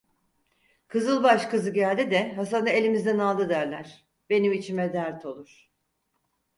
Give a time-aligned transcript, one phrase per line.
[0.87, 5.69] Kızılbaş kızı geldi de Hasan'ı elimizden aldı derler, benim içime dert olur…